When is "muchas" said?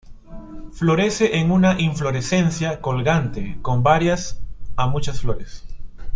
4.87-5.19